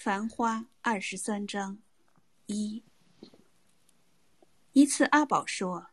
[0.00, 1.78] 繁花二十三章
[2.46, 2.82] 一。
[4.72, 5.88] 一次，阿宝说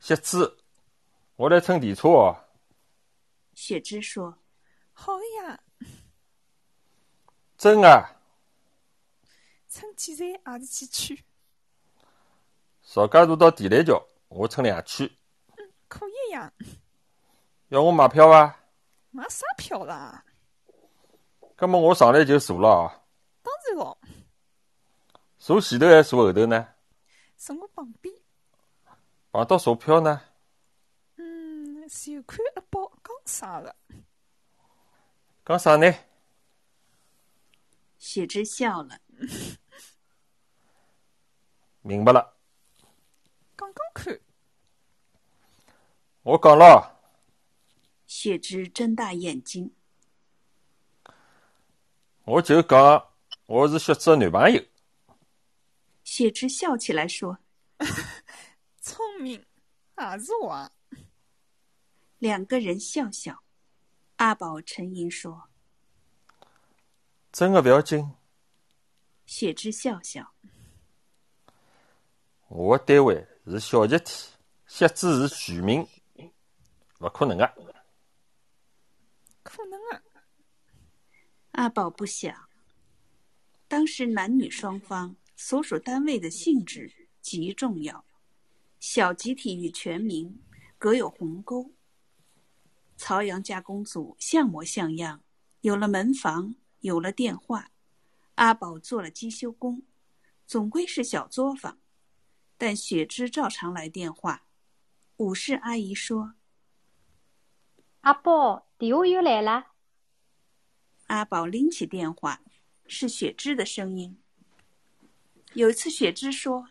[0.00, 0.58] 雪芝，
[1.36, 2.36] 我来乘电车哦。
[3.54, 4.36] ：“雪芝说，
[4.92, 5.60] 好个呀，
[7.56, 8.20] 真啊，
[9.68, 11.24] 乘几站也是几区，
[12.82, 15.08] 邵家渡到地雷桥，我乘两圈。
[15.86, 16.52] 可以呀。
[17.68, 18.58] 要我买票伐？
[19.12, 20.24] 买啥票啦？
[21.58, 23.02] 葛么我上来就坐了啊。
[23.42, 23.98] 当然哦，
[25.38, 26.68] 坐前头还是坐后头呢？
[27.36, 28.14] 坐我旁边。
[29.32, 30.22] 碰到查票呢？
[31.16, 33.74] 嗯，就看阿宝讲啥个。
[35.44, 35.92] 讲啥呢？
[37.98, 38.96] 雪芝笑了。
[41.82, 42.36] 明白了，
[43.56, 44.20] 讲讲看，
[46.22, 47.00] 我讲了，
[48.06, 49.74] 雪芝睁大眼睛。
[52.28, 53.08] 我就讲
[53.46, 54.62] 我是雪芝的男朋友。
[56.04, 57.38] 雪芝笑起来说
[58.82, 59.32] 聪明，
[59.96, 60.70] 也是我。
[62.18, 63.42] 两个人笑笑。
[64.16, 65.48] 阿宝沉吟说
[67.32, 68.06] 真的不要紧
[69.24, 70.34] ，：“雪芝笑笑。
[72.48, 74.32] 我的单位是小集体，
[74.66, 75.88] 雪芝是全民，
[76.98, 77.54] 不可能的。
[79.42, 80.02] 可能啊，”
[81.58, 82.48] 阿宝不想，
[83.66, 88.04] 当时男女双方所属单位的性质极重要，
[88.78, 90.40] 小集体与全民
[90.78, 91.72] 隔有鸿沟。
[92.96, 95.24] 曹阳加工组像模像样，
[95.62, 97.72] 有了门房，有了电话。
[98.36, 99.82] 阿宝做了机修工，
[100.46, 101.80] 总归是小作坊，
[102.56, 104.44] 但雪芝照常来电话。
[105.16, 106.34] 武士阿姨说
[108.02, 109.72] 阿宝，电话又来了。
[111.08, 112.40] 阿宝拎起电话，
[112.86, 114.18] 是雪芝的声音。
[115.54, 116.68] 有一次，雪芝说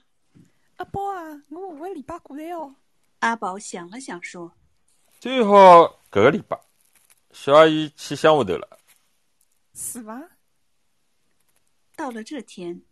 [0.78, 2.76] 阿宝啊，我下个礼拜过来哦。
[3.20, 4.54] ：“阿宝想了想说，
[5.20, 5.54] 最好
[6.12, 6.60] 搿个礼拜，
[7.32, 8.80] 小阿姨去乡下头了。
[9.74, 10.30] 是伐？
[11.96, 12.84] 到了这天，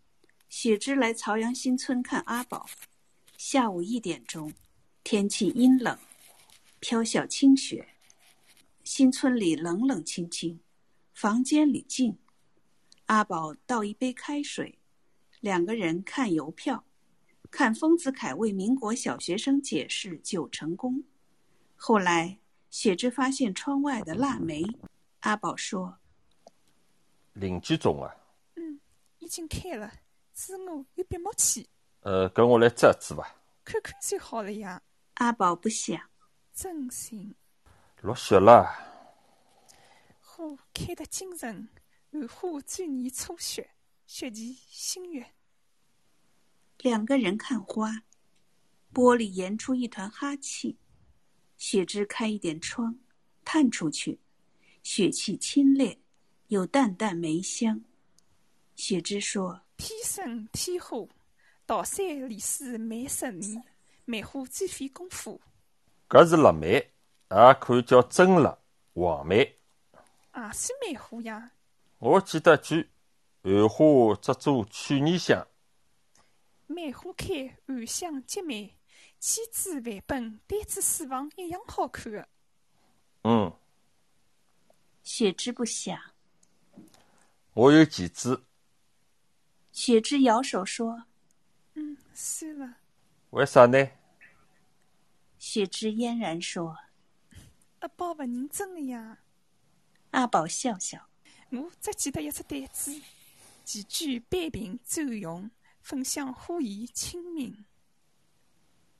[0.48, 2.66] 雪芝来朝阳新村看阿宝。
[3.38, 4.52] 下午一点钟，
[5.04, 5.96] 天气阴冷，
[6.80, 7.88] 飘小清雪。
[8.82, 10.58] 新村里冷冷清清，
[11.16, 12.18] 房间里静。
[13.06, 14.78] 阿宝倒一杯开水，
[15.40, 16.84] 两个人看邮票，
[17.50, 21.02] 看丰子恺为民国小学生解释九成宫。
[21.74, 22.38] 后来，
[22.68, 24.62] 雪芝发现窗外的腊梅。
[25.20, 25.96] 阿宝说
[27.32, 28.14] 邻居种啊，
[28.56, 28.78] 嗯
[29.18, 29.90] 已经开了，
[30.34, 31.66] 是我有笔墨去，
[32.00, 33.26] 呃，跟我来摘一支伐？
[33.64, 34.82] 看看就好了呀。
[35.14, 35.98] ：“阿宝不想。”
[36.52, 37.34] 真心，
[38.02, 38.66] 落雪了，
[40.36, 41.66] 花开得精神，
[42.12, 43.70] 寒花转眼初雪，
[44.06, 45.32] 雪霁新月。
[46.80, 48.02] 两个人看花，
[48.92, 50.76] 玻璃延出一团哈气。
[51.56, 52.98] 雪枝开一点窗，
[53.46, 54.20] 探出去，
[54.82, 55.96] 雪气清冽，
[56.48, 57.82] 有淡淡梅香。
[58.74, 61.08] 雪芝说天生天花，
[61.66, 63.64] 桃山历史蛮十年，
[64.04, 65.40] 梅花最费功夫，
[66.10, 66.72] 搿是腊梅，
[67.30, 68.58] 也可以叫真腊、
[68.92, 69.55] 黄梅。
[70.36, 71.52] 也算梅花呀。
[71.98, 72.90] 我记得一句：
[73.42, 75.46] 寒花只做去年香。
[76.66, 78.76] 梅花开，暗香结美，
[79.18, 82.28] 千枝万本，单子四房一样好看的。
[83.24, 83.56] 嗯
[85.02, 85.98] ，：“雪芝不想。
[87.54, 88.42] 我有几支，”
[89.72, 91.04] 雪芝摇手说
[91.74, 92.76] 嗯，算了，
[93.30, 93.88] 为啥呢
[95.38, 96.76] ？：“雪芝嫣然说。
[97.80, 99.18] 阿宝勿认真的呀。”
[100.16, 101.10] 阿宝笑笑。
[101.50, 103.00] 我只记得一只单子，
[103.64, 105.50] 齐聚杯瓶馔用，
[105.82, 107.66] 分享花意清明。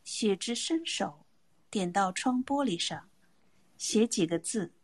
[0.04, 1.24] 雪芝伸手
[1.70, 3.08] 点到窗玻璃上，
[3.78, 4.74] 写几个字。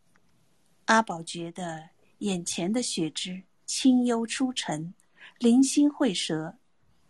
[0.87, 4.95] 阿宝觉得眼前的雪芝清幽出尘，
[5.39, 6.57] 灵心会舌，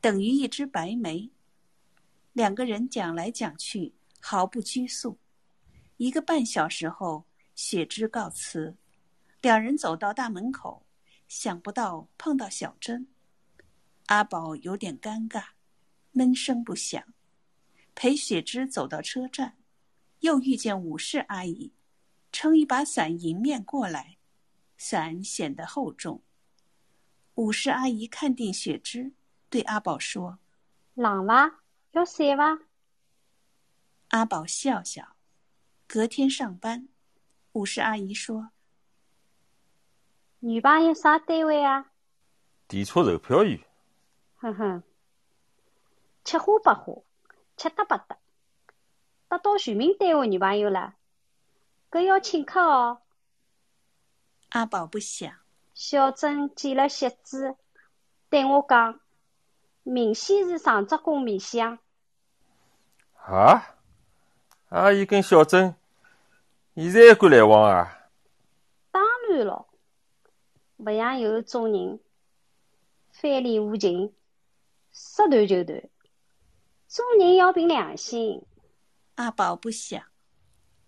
[0.00, 1.30] 等于一只白梅。
[2.32, 5.16] 两个人讲来讲去，毫不拘束。
[5.98, 8.76] 一个半小时后，雪芝告辞，
[9.42, 10.86] 两人走到大门口，
[11.26, 13.08] 想不到碰到小珍。
[14.06, 15.46] 阿宝有点尴尬，
[16.12, 17.02] 闷声不响。
[17.96, 19.58] 陪雪芝走到车站，
[20.20, 21.72] 又遇见武士阿姨，
[22.30, 24.16] 撑一把伞迎面过来，
[24.78, 26.22] 伞显得厚重。
[27.34, 29.12] 武士阿姨看定雪芝，
[29.50, 30.38] 对阿宝说
[30.94, 31.62] 冷吗？
[31.90, 32.60] 要伞吗？
[34.10, 35.16] 阿宝笑笑。
[35.88, 36.88] 隔天上班，
[37.54, 38.51] 武士阿姨说
[40.44, 41.86] 女朋友啥单位啊
[42.66, 43.60] ？：“电车售票员。
[44.40, 44.82] 哼哼，
[46.24, 47.00] 七花八花，
[47.56, 48.16] 七搭八搭，
[49.28, 50.94] 得到全民单位女朋友了，
[51.92, 53.02] 搿要请客哦。
[54.48, 55.32] 阿宝不想，
[55.74, 57.54] 小珍见了锡纸，
[58.28, 58.98] 对我讲，
[59.84, 61.78] 明显是上只公面相。
[63.14, 63.76] 啊！
[64.70, 65.76] 阿姨跟小珍
[66.74, 68.08] 现在还敢来往啊？
[68.90, 69.68] 当然咯，
[70.84, 72.00] 勿像有种人
[73.12, 74.12] 翻脸无情，
[74.90, 75.88] 说断就断。
[76.88, 78.42] 做人要凭良心。
[79.14, 80.02] 阿宝不想。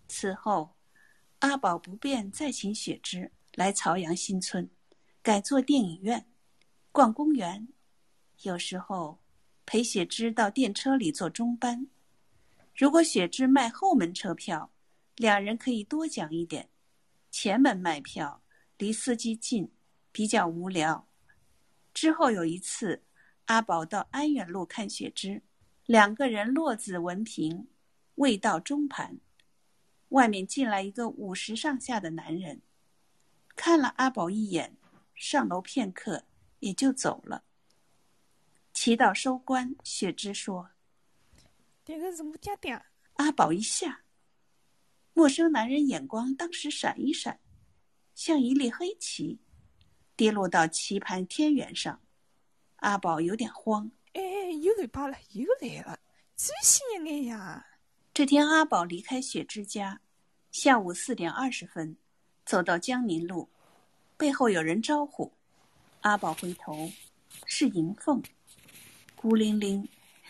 [0.09, 0.75] 此后，
[1.39, 4.69] 阿宝不便再请雪芝来朝阳新村，
[5.21, 6.27] 改做电影院、
[6.91, 7.69] 逛公园，
[8.41, 9.19] 有时候
[9.65, 11.87] 陪雪芝到电车里坐中班。
[12.75, 14.73] 如果雪芝卖后门车票，
[15.15, 16.65] 两人可以多讲一点；
[17.31, 18.43] 前门卖票，
[18.77, 19.71] 离司机近，
[20.15, 21.09] 比较无聊。
[21.93, 23.03] 之后有一次，
[23.47, 25.43] 阿宝到安远路看雪芝，
[25.85, 27.67] 两个人落子闻凭，
[28.15, 29.19] 未到中盘，
[30.09, 32.61] 外面进来一个五十上下的男人，
[33.57, 34.77] 看了阿宝一眼，
[35.15, 36.23] 上楼片刻，
[36.61, 37.43] 也就走了。
[38.71, 40.69] 祈祷收官，雪芝说。
[41.83, 42.85] 这个是我家的。
[43.15, 44.05] 阿宝一下，
[45.13, 47.37] 陌生男人眼光当时闪一闪，
[48.13, 49.41] 像一粒黑棋，
[50.15, 51.99] 跌落到棋盘天元上。
[52.77, 53.91] 阿宝有点慌。
[54.13, 54.21] 哎，
[54.61, 55.99] 又来罢了，又来了，
[56.35, 57.65] 仔细一眼呀！
[58.13, 59.99] 这天，阿宝离开雪芝家，
[60.51, 61.97] 下午四点二十分，
[62.45, 63.49] 走到江宁路，
[64.15, 65.33] 背后有人招呼。
[65.99, 66.89] 阿宝回头，
[67.45, 68.23] 是银凤，
[69.17, 69.85] 孤零零。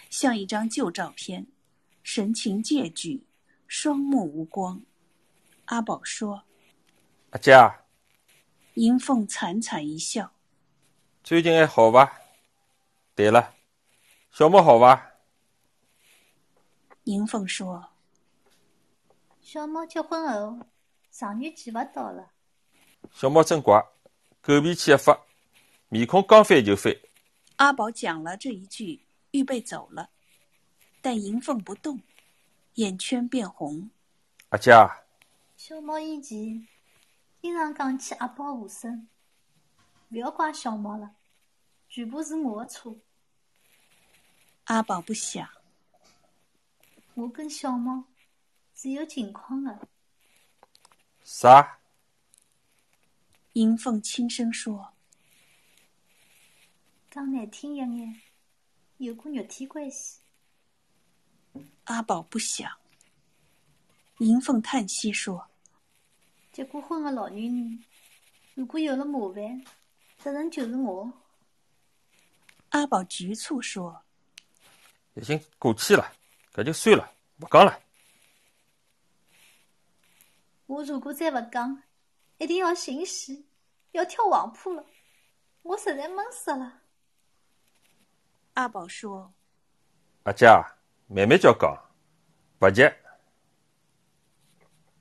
[0.10, 1.46] 像一张旧照片，
[2.02, 3.24] 神情戒惧，
[3.68, 4.82] 双目无光。
[5.66, 6.44] 阿宝说
[7.30, 7.82] ：“阿佳。”
[8.75, 10.31] 银凤惨惨一笑
[11.24, 12.22] ：“最近还好吧？
[13.16, 13.54] 对了，
[14.31, 15.12] 小猫好吧？”
[17.06, 17.89] 银凤说
[19.42, 20.66] ：“小猫结婚后，
[21.12, 22.31] 上月见勿到了。
[23.13, 23.81] 小猫真乖，
[24.42, 25.19] 狗脾气一发，
[25.89, 26.95] 面孔刚翻就翻。”
[27.57, 29.01] 阿宝讲了这一句。
[29.31, 30.10] 预备走了，
[31.01, 32.00] 但银凤不动，
[32.75, 33.89] 眼圈变红。
[34.48, 35.04] 阿佳，
[35.57, 36.66] 小猫以前
[37.46, 39.08] 经常讲起阿宝无声，
[40.10, 41.16] 不要怪小猫了，
[41.88, 42.98] 全部是我的错。
[44.64, 45.48] 阿宝不想，
[47.14, 48.06] 我跟小猫
[48.74, 49.88] 是有情况的。
[51.24, 51.78] 啥？
[53.54, 54.92] 银凤轻声说
[57.12, 58.22] ：“讲难听一眼。”
[58.98, 60.20] 有过肉体关系，
[61.84, 62.76] 阿宝不想。
[64.18, 65.48] 银凤叹息说
[66.56, 67.84] ：“结过婚的老女人，
[68.54, 69.62] 如果有了麻烦，
[70.18, 71.12] 责任就是我。”
[72.72, 74.02] 阿宝局促说
[75.16, 76.10] ：“已经过去了，
[76.54, 77.12] 搿就算了，
[77.42, 77.78] 勿讲了。
[80.68, 81.84] 我如果再勿讲，
[82.38, 83.44] 一定要寻死，
[83.92, 84.86] 要跳黄浦了。
[85.62, 86.84] 我实在闷死了。”
[88.56, 89.34] 阿宝说
[90.24, 90.48] ：“阿姐，
[91.08, 91.78] 慢慢叫讲，
[92.62, 92.81] 勿急。”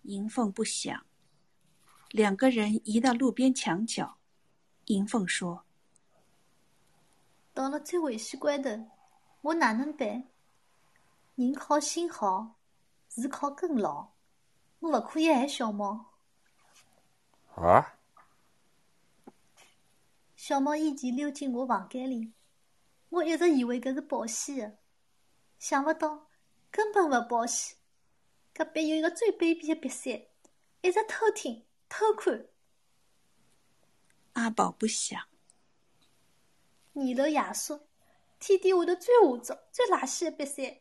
[0.02, 1.06] 银凤不想。
[2.14, 4.18] 两个人移到路边墙角。
[4.84, 5.64] 银凤说
[7.52, 8.70] ：“到了最危险关头，
[9.40, 10.22] 我哪能办？
[11.34, 12.54] 人靠心好，
[13.08, 14.12] 事靠根牢。
[14.78, 16.12] 我勿可以害小猫。”
[17.56, 17.98] 啊！
[20.36, 22.32] 小猫以前溜进我房间里。
[23.08, 24.78] 我一直以为搿是保险的，
[25.58, 26.28] 想勿到
[26.70, 27.76] 根本勿保险。
[28.54, 30.12] 隔壁有一个最卑鄙的瘪三，
[30.82, 31.64] 一直偷听
[31.96, 32.48] 偷看。
[34.32, 35.28] 阿宝不想。
[36.92, 37.86] 你的爷叔，
[38.40, 40.80] 天底下头最下作、最垃圾的比赛。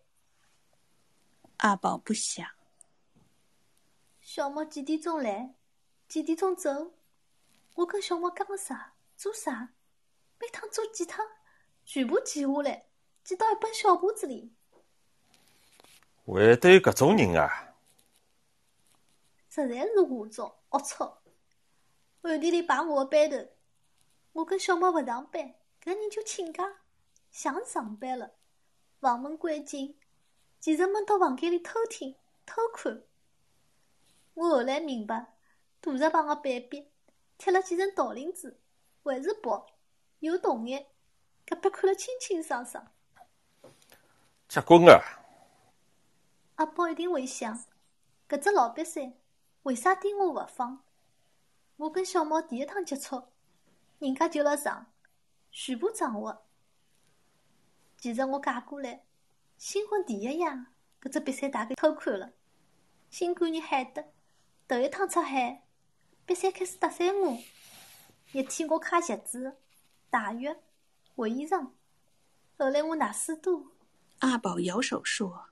[1.57, 2.47] 阿宝不想。
[4.21, 5.53] 小猫几点钟来？
[6.07, 6.95] 几点钟走？
[7.75, 8.95] 我跟小猫讲啥？
[9.15, 9.75] 做啥？
[10.39, 11.23] 每趟做几趟？
[11.85, 12.87] 全部记下来，
[13.23, 14.51] 记到一本小簿子里。
[16.25, 17.72] 会得有搿种人啊！
[19.55, 21.17] 实在是下作龌龊。
[22.23, 23.49] 暗地里摆我的班头，
[24.31, 26.81] 我跟小猫勿上班，搿人就请假，
[27.29, 28.31] 想上班了。
[28.99, 29.95] 房门关紧，
[30.59, 32.15] 其实闷到房间里偷听
[32.47, 33.03] 偷看。
[34.33, 35.35] 我后来明白，
[35.79, 36.91] 大字旁的板壁
[37.37, 38.59] 贴了几层桃林纸，
[39.03, 39.67] 还是薄，
[40.17, 40.87] 有洞眼。
[41.45, 42.91] 隔壁看了清清爽爽。
[44.47, 44.97] 结棍啊！
[46.55, 47.63] 阿宝一定会想，
[48.27, 49.13] 搿只老瘪三
[49.63, 50.83] 为啥盯我勿放？
[51.77, 53.23] 我跟小猫第一趟接触，
[53.99, 54.91] 人家就辣上，
[55.51, 56.45] 全部掌握。
[57.97, 59.05] 其实我嫁过来，
[59.57, 60.45] 新婚第一夜，
[61.01, 62.33] 搿只比赛大概偷看了。
[63.09, 64.11] 新官人海得
[64.67, 65.63] 头一趟出海，
[66.25, 67.37] 比赛开始搭讪我，
[68.33, 69.55] 一天我揩鞋子、
[70.11, 70.53] 洗浴、
[71.15, 71.69] 换衣裳。
[72.57, 73.65] 后来我奶水多，
[74.19, 75.47] 阿宝摇手说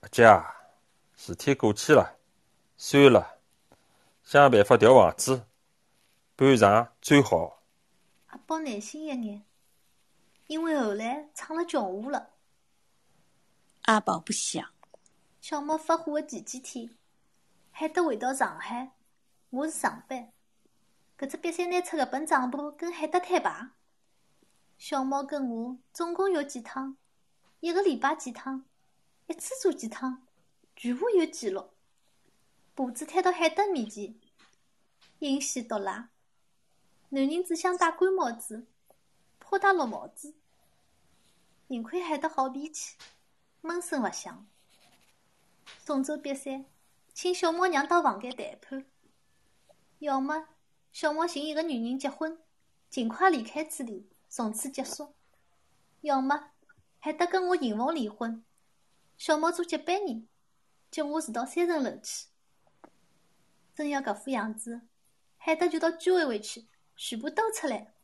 [0.00, 0.44] 阿姐啊，
[1.16, 2.19] 事体过去了，
[2.82, 3.36] 算了，
[4.24, 5.44] 想办法调房子，
[6.34, 7.62] 搬上最好。
[8.28, 9.44] 阿宝耐心一眼，
[10.46, 12.30] 因为后来闯了穷户了。
[13.84, 14.66] ：“阿宝不想。
[15.42, 16.96] 小猫发火的前几天，
[17.70, 18.92] 海德回到上海，
[19.50, 20.32] 我是上班。
[21.18, 23.68] 搿只比赛拿出搿本账簿跟海德摊牌。
[24.78, 26.96] 小猫跟我总共有几趟，
[27.60, 28.64] 一个礼拜几趟，
[29.26, 30.26] 一次做几趟，
[30.74, 31.74] 全部有记录。
[32.80, 34.18] 胡子摊到海德面前，
[35.18, 36.08] 阴险毒辣。
[37.10, 38.66] 男人只想戴官帽子，
[39.38, 40.34] 怕戴绿帽子。
[41.68, 42.96] 幸亏海德好脾气，
[43.60, 44.48] 闷声勿响。
[45.84, 46.64] 送走瘪三，
[47.12, 48.86] 请小猫娘到房间谈判。
[49.98, 50.48] 要么
[50.90, 52.38] 小猫寻一个女人结婚，
[52.88, 55.12] 尽快离开这里，从此结束；
[56.00, 56.52] 要么
[56.98, 58.42] 海德跟我寻缝离婚，
[59.18, 60.26] 小猫做接班人，
[60.90, 62.29] 叫我住到三层楼去。
[63.80, 64.82] 真要搿副样子，
[65.38, 67.94] 海德就到居委会去，全部兜出来。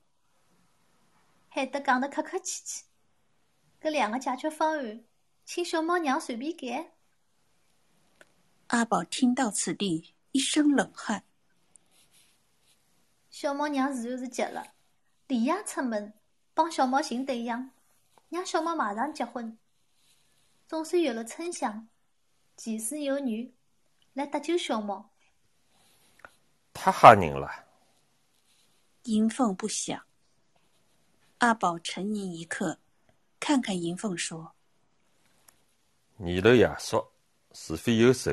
[1.50, 2.85] 海德讲得客客气气，
[3.78, 5.04] 搿两个解决方案，
[5.45, 6.95] 请小猫娘随便改。”
[8.68, 11.25] 阿宝听到此地，一身冷汗。
[13.28, 14.73] 小猫娘自然是急了，
[15.26, 16.14] 连夜出门
[16.54, 17.71] 帮小猫寻对象，
[18.30, 19.59] 让小猫马上结婚。
[20.66, 21.87] 总算有了春香，
[22.56, 23.52] 前世有缘
[24.14, 25.11] 来搭救小猫。
[26.76, 27.50] 太吓人了！
[29.04, 30.04] 银凤不想。
[31.38, 32.78] 阿宝沉吟一刻，
[33.40, 34.54] 看看银凤说
[36.16, 37.04] 年头爷叔，
[37.52, 38.33] 是非有仇，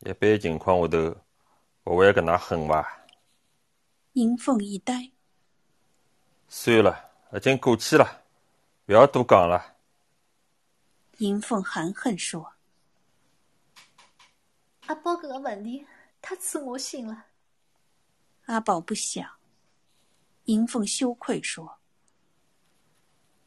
[0.00, 1.16] 一般情况下头
[1.82, 3.06] 不会搿能狠伐
[4.14, 5.10] ？：“银凤一呆。
[6.48, 8.24] 算了，已经过去了，
[8.84, 9.76] 不要多讲了。”
[11.18, 12.52] 银凤含恨说
[14.86, 15.84] 阿宝搿个问题
[16.22, 17.26] 太刺我心了。
[18.46, 19.36] ：“阿宝不想。”
[20.46, 21.80] 银凤羞愧说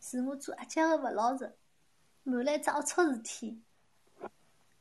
[0.01, 1.57] 是我做阿姐的勿老实，
[2.23, 3.63] 瞒了一桩龌龊事体。：“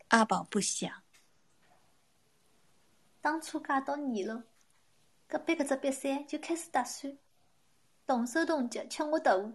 [0.09, 1.03] 阿宝不想。
[3.21, 4.43] 当初嫁到二楼，
[5.27, 7.17] 隔壁搿只瘪三就开始打算，
[8.07, 9.55] 动手动脚吃我豆腐，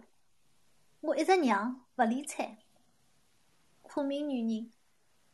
[1.00, 2.58] 我一直让勿理睬。
[3.82, 4.72] 苦命女人，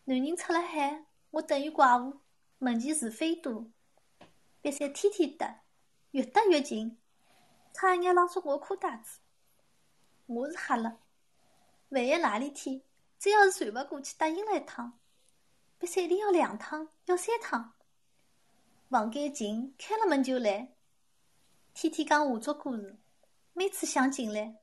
[0.04, 2.18] 男人出了海，我等于怪物，
[2.58, 3.70] 门前是非多。
[4.62, 5.62] 比赛天天打，
[6.10, 6.98] 越打越勤，
[7.72, 9.18] 差一眼拉出我裤带子。
[10.26, 10.98] 我是吓了，
[11.88, 12.82] 万一哪里天
[13.18, 15.00] 真要是传勿过去，答应了一趟，
[15.78, 17.72] 比赛一定要两趟，要三趟。
[18.90, 20.74] 房间近，开了门就来，
[21.72, 22.98] 天天讲画作故事，
[23.54, 24.56] 每次想进来。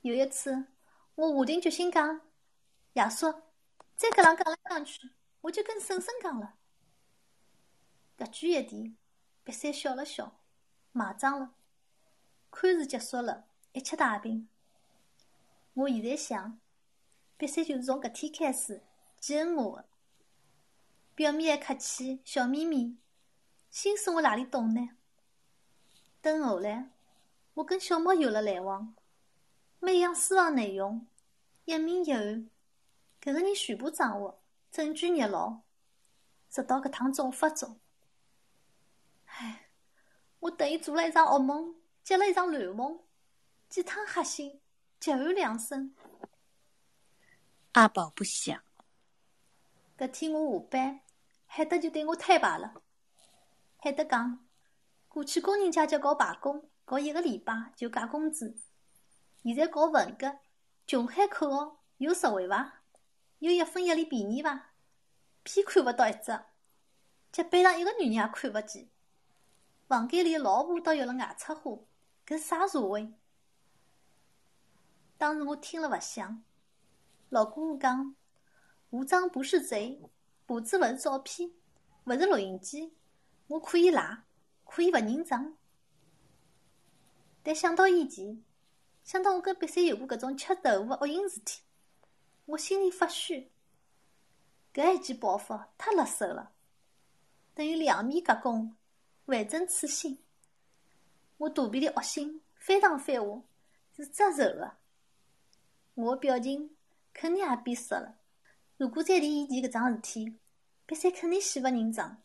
[0.00, 0.66] 有一次，
[1.14, 2.20] 我下定决心讲
[2.94, 3.32] ：“爷叔，
[3.94, 5.08] 再搿能讲来讲去，
[5.42, 6.54] 我就跟婶婶讲了。”
[8.22, 8.94] 搿句一提，
[9.42, 10.38] 别三笑了笑，
[10.92, 11.54] 买账了。
[12.52, 14.48] 看似结束了，一切太平。
[15.74, 16.60] 我现在想，
[17.36, 18.84] 别三就是从搿天开始
[19.18, 19.88] 记恨我的。
[21.16, 22.96] 表面还客气，笑眯眯，
[23.70, 24.90] 心思我哪里懂呢？
[26.20, 26.90] 等后来，
[27.54, 28.94] 我跟小莫有了来往，
[29.80, 31.08] 每样私房内容
[31.64, 32.48] 一明一暗，
[33.20, 35.62] 搿个人全部掌握，证据捏牢，
[36.48, 37.80] 直到搿趟总发中。
[39.34, 39.70] 唉，
[40.40, 41.74] 我等于做了一场噩梦，
[42.04, 43.02] 接了一场乱梦，
[43.68, 44.60] 几趟黑心，
[45.00, 45.94] 急喊两声。
[47.72, 48.62] 阿宝不想。
[49.96, 51.00] 搿天我下班，
[51.46, 52.74] 海德就对我摊牌了。
[53.78, 54.46] 海德讲，
[55.08, 58.56] 过去工人阶级搞罢工，搞一个礼拜就加工资，
[59.42, 60.40] 现在搞文革，
[60.86, 62.82] 穷喊口号有实惠伐？
[63.38, 64.74] 有一分一厘便宜伐？
[65.42, 66.38] 偏看勿到一只，
[67.32, 68.88] 脚板上一个女人也看勿见。
[69.92, 71.78] 房间里老婆倒有了外出花，
[72.26, 73.12] 搿啥社会？
[75.18, 76.42] 当时我听了勿响。
[77.28, 78.16] 老姑姑讲。
[78.88, 80.00] 无赃不是贼，
[80.46, 81.52] 簿子勿是照片，
[82.04, 82.94] 勿是录音机，
[83.48, 84.22] 我可以赖，
[84.64, 85.58] 可以勿认账。
[87.42, 88.42] 但想到以前，
[89.04, 91.60] 想到我跟别山有过搿种吃豆腐的恶心事体，
[92.46, 93.52] 我心里发虚。
[94.72, 96.52] 搿一记报复太辣手了，
[97.54, 98.74] 等于两面夹攻，
[99.26, 100.22] 万针刺心。
[101.38, 103.22] 我肚皮里恶心翻上翻下，
[103.96, 104.76] 是扎手的。
[105.94, 106.76] 我表情
[107.12, 108.16] 肯定也变色了。
[108.76, 110.38] 如果再提以前搿桩事体，
[110.86, 112.22] 别三肯定死勿认账。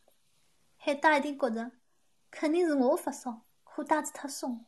[0.78, 1.72] 海带一定觉着
[2.32, 4.66] 肯定是我发烧，裤带子太松。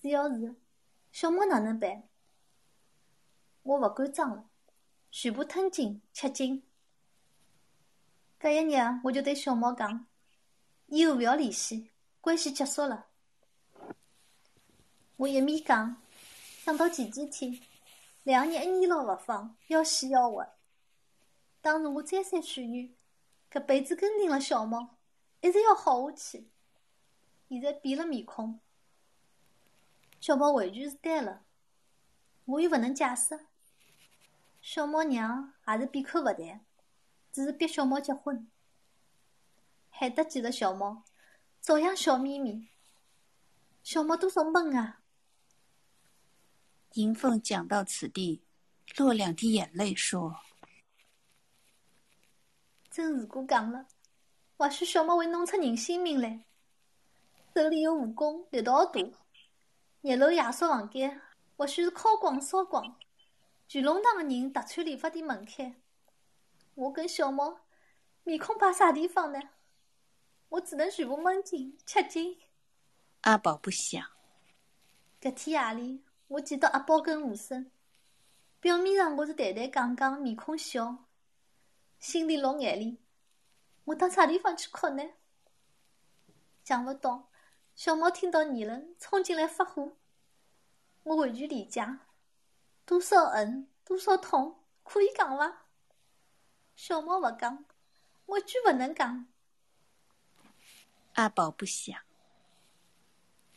[0.00, 0.54] 主要是
[1.10, 2.08] 小猫哪能办？
[3.62, 4.48] 我勿敢装了，
[5.10, 6.62] 全部吞进吃进。
[8.40, 10.06] 搿一日，我就对小猫讲：
[10.94, 13.06] 以后勿要联系，关系结束了。
[15.16, 15.96] 我一面讲，
[16.62, 17.58] 想到前几天。
[18.24, 20.46] 两个人一言牢勿放，要死要活。
[21.62, 22.94] 当时我再三劝喻，
[23.50, 24.96] 搿辈子跟定了小猫，
[25.40, 26.50] 一直要好下去。
[27.48, 28.60] 现在变了面孔，
[30.20, 31.42] 小猫完全是呆了，
[32.44, 33.46] 我又勿能解释。
[34.60, 36.60] 小猫娘也是闭口勿谈，
[37.32, 38.46] 只是逼小猫结婚。
[40.02, 41.04] 海德见了小猫，
[41.60, 42.68] 照样笑眯眯。
[43.84, 45.00] 小猫多少闷啊！
[46.94, 48.42] 银凤讲到此地，
[48.96, 50.34] 落两滴眼泪，说
[52.90, 53.86] ：“真如果讲了，
[54.56, 56.46] 或许小猫会弄出人性命来。
[57.54, 59.00] 手里有武功，力道大，
[60.00, 61.22] 日楼夜宿房间，
[61.56, 62.98] 或许是敲光烧光，
[63.68, 65.80] 全龙堂的人踏穿理发店门槛。
[66.74, 67.60] 我跟小猫
[68.24, 69.38] 面孔摆啥地方呢？
[70.52, 72.38] 我只能全部闷进吃进。”
[73.22, 74.02] 阿宝不想。
[75.20, 76.04] 搿天夜里。
[76.28, 77.70] 我见到阿宝跟吴生，
[78.58, 81.04] 表面上我是淡淡讲讲，面孔笑，
[81.98, 82.96] 心里落眼泪。
[83.84, 85.02] 我到啥地方去哭呢？
[86.64, 87.28] 想勿到，
[87.74, 89.94] 小猫听到议论，冲进来发火。
[91.02, 91.86] 我完全理解，
[92.86, 95.66] 多少恨，多少痛，可以讲伐？
[96.74, 97.66] 小猫勿讲，
[98.24, 99.26] 我一句勿能讲。
[101.14, 101.98] 阿宝不想。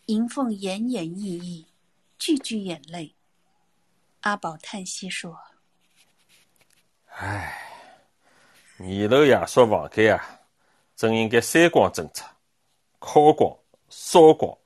[0.06, 1.68] 银凤奄奄抑抑。
[2.18, 3.14] 句句眼泪，
[4.22, 5.38] 阿宝叹息说
[7.12, 7.62] ：“唉，
[8.80, 10.40] 二楼夜宿房间啊，
[10.96, 12.26] 真应该三光政策，
[13.02, 13.56] 敲光、
[13.90, 14.58] 烧光。”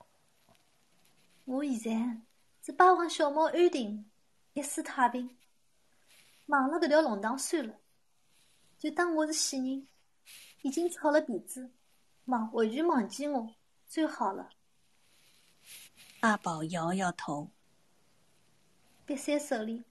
[1.44, 2.20] 我现在
[2.62, 4.08] 只巴望小猫安定，
[4.52, 5.36] 一世太平，
[6.46, 7.74] 忘了搿条龙塘算了，
[8.78, 9.86] 就当我是死人，
[10.62, 11.68] 已经翘了鼻子，
[12.30, 13.54] 忘完全忘记我，
[13.88, 14.50] 最好了。
[16.20, 17.50] 阿宝摇摇头。
[19.04, 19.82] 别三手里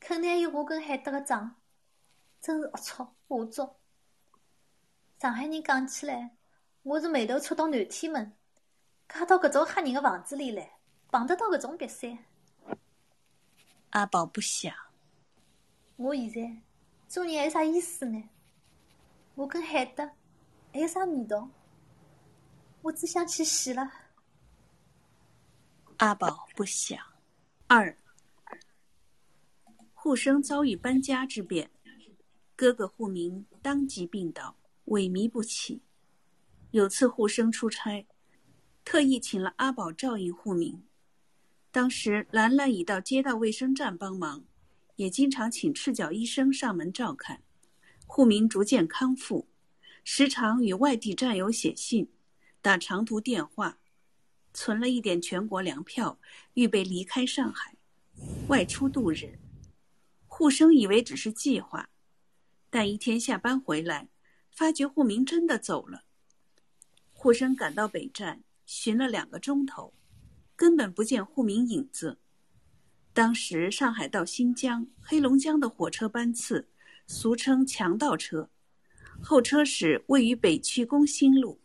[0.00, 1.54] 肯定有我跟海德的账，
[2.40, 3.76] 真是龌龊下作。
[5.20, 6.36] 上海人讲起来，
[6.82, 8.32] 我是眉头戳到南天门，
[9.08, 10.72] 嫁到搿种吓人的房子里来，
[11.08, 12.18] 碰得到搿种瘪三。
[13.90, 14.74] 阿宝不想。
[15.94, 16.62] 我现在
[17.06, 18.28] 做人还有啥意思呢？
[19.36, 20.10] 我跟海德
[20.72, 21.48] 还有啥味道？
[22.82, 23.90] 我只想去死了。
[25.98, 26.98] 阿宝不想。
[27.66, 27.96] 二，
[29.94, 31.70] 护生遭遇搬家之变，
[32.56, 35.82] 哥哥护明当即病倒，萎靡不起。
[36.70, 38.06] 有次护生出差，
[38.84, 40.82] 特意请了阿宝照应护明。
[41.70, 44.42] 当时兰兰已到街道卫生站帮忙，
[44.96, 47.42] 也经常请赤脚医生上门照看。
[48.06, 49.46] 护明逐渐康复，
[50.02, 52.08] 时常与外地战友写信，
[52.62, 53.78] 打长途电话。
[54.52, 56.18] 存了一点全国粮票，
[56.54, 57.76] 预备离开上海，
[58.48, 59.38] 外出度日。
[60.26, 61.88] 护生以为只是计划，
[62.68, 64.08] 但一天下班回来，
[64.50, 66.02] 发觉护明真的走了。
[67.12, 69.94] 护生赶到北站，寻了两个钟头，
[70.56, 72.18] 根本不见护明影子。
[73.12, 76.68] 当时上海到新疆、黑龙江的火车班次，
[77.06, 78.50] 俗称“强盗车”，
[79.22, 81.60] 候车室位于北区工新路，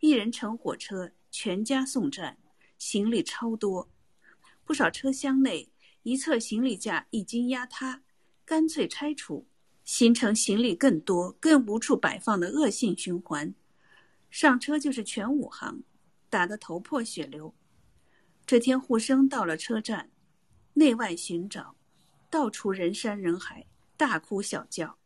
[0.00, 1.12] 一人乘火车。
[1.28, 2.38] 全家送站，
[2.78, 3.90] 行李超多，
[4.64, 5.70] 不少车厢内
[6.02, 8.02] 一侧行李架已经压塌，
[8.42, 9.46] 干脆拆除，
[9.84, 13.54] 形成行李更多、更无处摆放的恶性循环。
[14.30, 15.82] 上车就是全武行，
[16.30, 17.54] 打得头破血流。
[18.46, 20.10] 这天护生到了车站，
[20.72, 21.76] 内外寻找，
[22.30, 23.66] 到处人山人海，
[23.98, 24.96] 大哭小叫，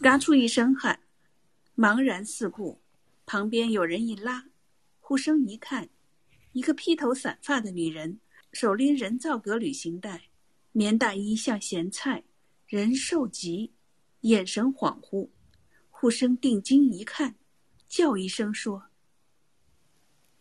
[0.00, 0.98] 嘎出一身汗，
[1.76, 2.81] 茫然四顾，
[3.32, 4.44] 旁边有人一拉。
[5.00, 5.88] 护生一看，
[6.52, 8.20] 一个披头散发的女人，
[8.52, 10.28] 手拎人造革旅行袋，
[10.72, 12.24] 棉大衣像咸菜，
[12.66, 13.72] 人瘦极，
[14.20, 15.30] 眼神恍惚。
[15.88, 17.34] 护生定睛一看，
[17.88, 18.90] 叫一声说：“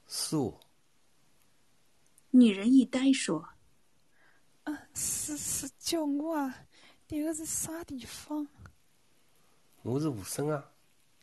[0.06, 0.60] 素。”
[2.32, 3.47] 女人一呆说
[4.63, 6.65] ：“啊，是是叫我啊，
[7.08, 8.45] 迭个是啥地方
[9.82, 10.73] ？”“我是武生啊，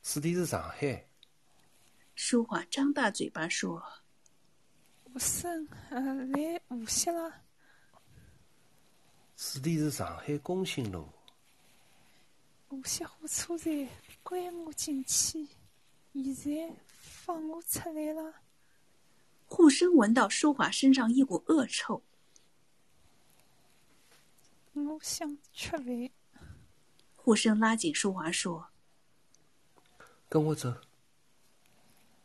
[0.01, 1.05] 此地是上海。”
[2.21, 3.81] 淑华张大嘴巴说
[5.15, 7.33] ：“我生呃来无锡了。
[9.37, 11.09] 此地是上海工信路。
[12.71, 13.89] 无锡火车站
[14.25, 15.47] 关我进去，
[16.13, 18.35] 现在放我出来了。
[19.47, 22.03] 护生闻到淑华身上一股恶臭，
[24.73, 26.11] 我想吃饭。
[27.15, 28.67] 护生拉紧淑华说
[30.29, 30.75] ：“跟我走。”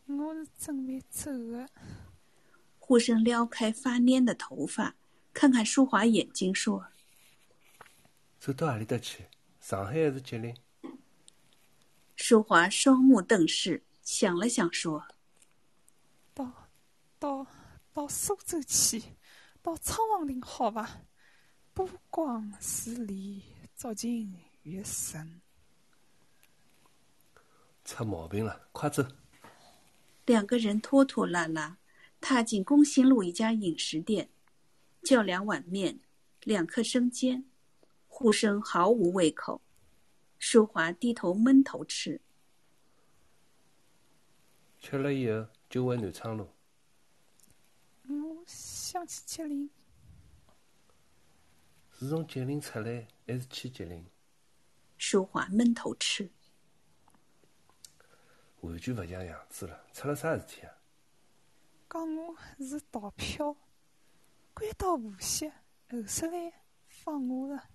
[0.06, 1.70] 我是准备走的。
[2.78, 4.96] 护生撩开发蔫的头发，
[5.34, 6.86] 看看淑华眼睛，说
[8.40, 9.26] ：“走到哪里的去？
[9.62, 10.54] 上海还是吉林？”
[12.18, 15.08] 淑华双目瞪视，想了想，说
[16.36, 16.70] ：“到，
[17.18, 17.48] 到，
[17.94, 19.02] 到苏州去，
[19.62, 21.02] 到昌王陵好吧？
[21.74, 23.44] 波光是里，
[23.76, 25.42] 足情越深。”
[27.86, 29.06] 出毛病了，快走！
[30.26, 31.78] 两个人拖拖拉拉
[32.22, 34.30] 踏进工信路一家饮食店，
[35.02, 36.00] 叫两碗面，
[36.44, 37.46] 两颗生煎。
[38.08, 39.60] 护生毫无胃口，
[40.38, 42.22] 淑华低头闷头吃。
[44.80, 46.48] 吃了以后就回南昌路。
[48.08, 49.70] 我想去吉林。
[51.92, 54.06] 是从吉林出来还是去吉林？
[54.98, 56.30] 淑华闷头吃。
[58.64, 60.72] 完全勿像样子了，出了啥事体啊？
[61.90, 63.56] 讲我是逃票，
[64.54, 65.50] 关到无锡，
[65.92, 66.54] 后首来
[66.88, 67.70] 放我了。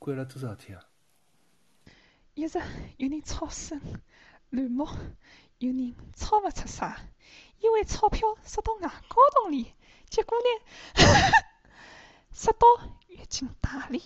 [0.00, 0.84] 关了多少天啊？
[2.34, 2.60] 一直
[2.96, 3.80] 有人吵声
[4.50, 4.84] 乱摸，
[5.58, 7.00] 有人吵勿出啥，
[7.60, 9.72] 因为钞票塞到牙膏洞里，
[10.10, 11.00] 结果呢，
[12.32, 12.66] 塞到
[13.06, 14.02] 月经带里。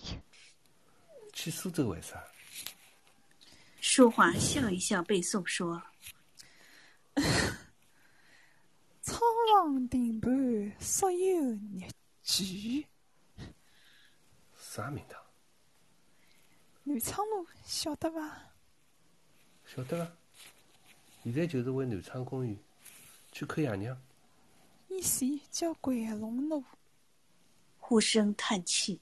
[1.33, 2.23] 去苏州为啥？
[3.81, 5.81] 淑华笑一笑，背诵说
[9.01, 9.19] ：“苍
[9.53, 11.89] 狼定盘，所有日
[12.23, 12.85] 剧。”
[14.57, 15.21] 啥名堂？
[16.83, 18.51] 南昌路晓得伐？
[19.65, 20.17] 晓得了。
[21.23, 22.57] 现在就是回南昌公园
[23.31, 23.99] 去看爷娘。
[24.87, 26.63] 以前叫桂龙路。
[27.77, 29.01] 呼声叹气。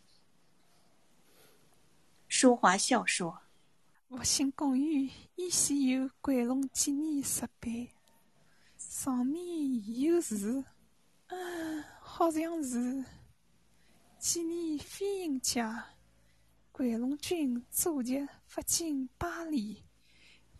[2.27, 3.41] 淑华笑说。
[4.09, 7.91] 复兴公园依稀有桂龙纪念石碑，
[8.77, 10.63] 上面有字，
[11.27, 13.03] 嗯，好像是
[14.17, 15.85] 纪念飞行家
[16.71, 19.83] 桂龙军祖籍发进巴黎，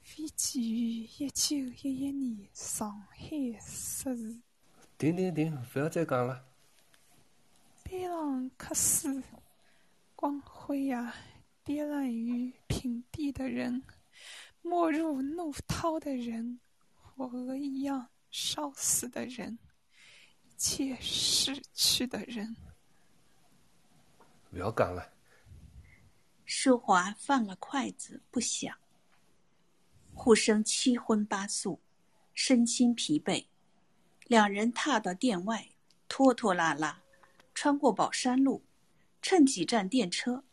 [0.02, 3.30] 飞机于一九一一年上海
[3.62, 4.42] 失事。
[4.98, 5.58] 停停停！
[5.72, 6.44] 不要再讲了。
[7.84, 9.24] 贝朗克斯：
[10.18, 11.16] 光辉呀！
[11.68, 13.84] 跌烂于平地的人，
[14.62, 16.62] 没入怒涛的人，
[16.96, 19.60] 火鹅一样烧死的人，
[20.46, 22.56] 一切逝去的人。
[24.50, 25.12] 不要干了。
[26.46, 28.74] 淑华放了筷子，不想。
[30.14, 31.82] 护生七荤八素，
[32.34, 33.48] 身心疲惫，
[34.28, 35.68] 两人踏到店外，
[36.08, 37.02] 拖拖拉拉，
[37.54, 38.64] 穿过宝山路，
[39.22, 40.46] 乘几站电车。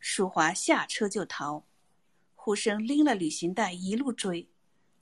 [0.00, 1.62] 淑华下车就逃，
[2.34, 4.48] 护生拎了旅行袋一路追，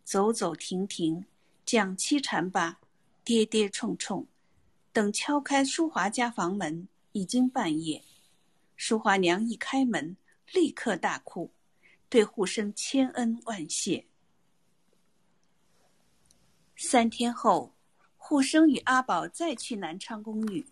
[0.03, 1.25] 走走停停，
[1.65, 2.81] 讲七禅八，
[3.23, 4.27] 跌跌冲冲。
[4.93, 8.03] 等敲开淑华家房门，已经半夜。
[8.75, 10.17] 淑华娘一开门，
[10.53, 11.53] 立刻大哭，
[12.09, 14.07] 对护生千恩万谢。
[16.77, 17.73] 三天后，
[18.17, 20.67] 护生与阿宝再去南昌公寓，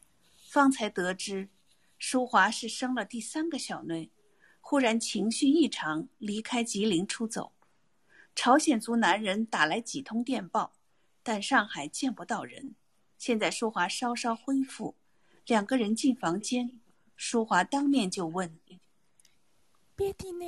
[0.48, 1.48] 方才得知，
[1.96, 4.10] 淑华是生了第三个小囡。
[4.68, 7.52] 忽然情绪异常，离开吉林出走。
[8.34, 10.72] 朝鲜族男人打来几通电报，
[11.22, 12.74] 但上海见不到人。
[13.16, 14.96] 现在淑华稍稍恢复，
[15.46, 16.80] 两个人进房间，
[17.14, 18.58] 淑华当面就问
[19.94, 20.44] ：“爹地呢？”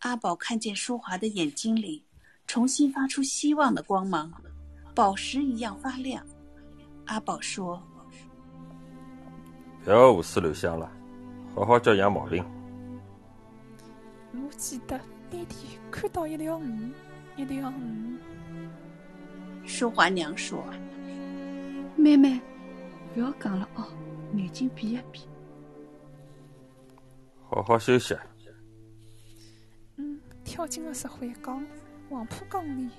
[0.00, 2.04] 阿宝看见淑华的眼睛里
[2.46, 4.30] 重新发出希望的光芒，
[4.94, 6.22] 宝石一样发亮。
[7.06, 7.82] 阿宝说
[9.82, 10.92] ：“不要胡思乱想了，
[11.54, 12.44] 好好教养毛病。”
[14.36, 16.92] 我记得那天看到一条鱼，
[17.36, 18.18] 一条鱼。
[19.64, 20.62] 淑华娘说
[21.96, 22.40] ：“妹妹，
[23.14, 23.86] 不要讲了哦，
[24.34, 25.20] 眼睛闭一闭。
[27.48, 28.16] 好好休息。”
[29.96, 31.64] 嗯，跳进了石灰缸，
[32.10, 32.90] 黄浦江里。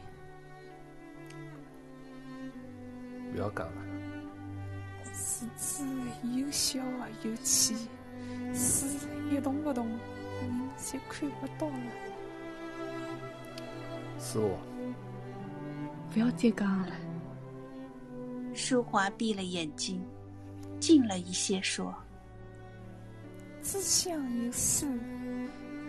[3.32, 3.82] 不要讲了。
[5.14, 5.86] 池子
[6.36, 6.80] 又小
[7.24, 7.78] 又浅，
[8.54, 8.90] 水
[9.30, 9.88] 一动不动。
[10.46, 11.92] 人就看不到了。
[14.20, 14.58] 是我。
[16.14, 16.92] 不要再讲了。
[18.54, 20.02] 淑华闭了眼睛，
[20.80, 21.94] 静了一些，说
[23.62, 24.14] ：“自相
[24.46, 24.86] 有事，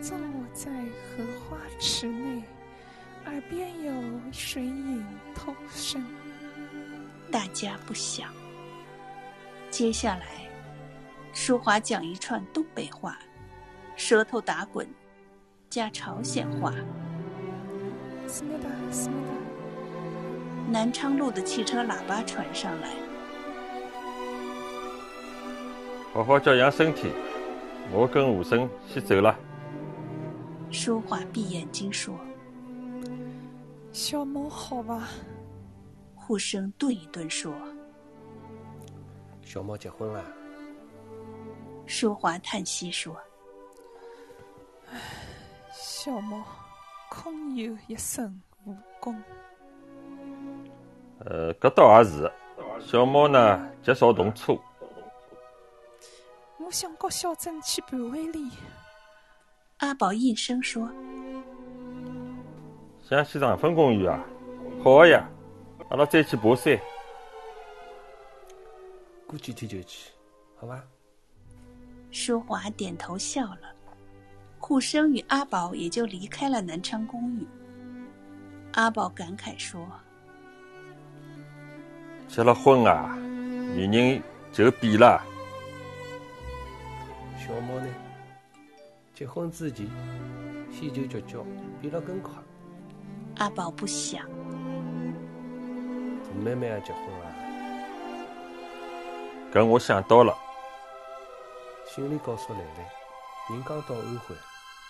[0.01, 2.43] 葬我在荷花池内，
[3.27, 3.93] 耳边有
[4.33, 6.05] 水影偷声。”
[7.31, 8.33] 大家不想。
[9.71, 10.49] 接下来，
[11.33, 13.17] 淑华讲一串东北话，
[13.97, 14.87] 舌头打滚，
[15.71, 16.73] 加朝鲜话。
[20.71, 22.91] 南昌路的汽车喇叭传上来。
[26.13, 27.11] 好好教养身体，
[27.93, 29.35] 我跟武生先走了。
[30.71, 32.15] 淑华闭眼睛说
[33.93, 35.09] ：“小猫好吧？”
[36.15, 37.55] 护生顿一顿说
[39.43, 40.23] ：“小猫结婚了。”
[41.87, 43.26] 舒华叹息说：“唉，
[45.73, 46.45] 小猫
[47.11, 49.21] 空有一身武功。”
[51.25, 52.31] 呃，搿倒也是。
[52.79, 54.61] 小猫呢，极少动粗。
[56.59, 58.51] 我想告小珍去盘会里。
[59.79, 60.89] 阿宝应声说
[63.03, 64.25] ：“想去长风公园啊？
[64.85, 65.27] 好个呀！
[65.91, 66.79] 阿拉再去爬山。
[69.27, 70.13] 过几天就去，
[70.57, 70.85] 好吧？”
[72.11, 73.76] 淑华点头笑了。
[74.59, 77.47] 护生与阿宝也就离开了南昌公寓。
[78.73, 79.87] 阿宝感慨说。
[82.29, 85.23] 结了婚啊，女人就变了。
[87.39, 87.87] 小猫呢？
[89.15, 89.87] 结婚之前，
[90.71, 91.47] 先就绝交
[91.81, 92.35] 变了更快。
[93.37, 94.27] 阿宝不想。
[96.25, 97.35] 大妹妹也结婚了。
[99.53, 100.35] 搿我想到了。
[101.89, 102.87] 心里告诉兰兰，
[103.51, 104.35] 人刚到安徽，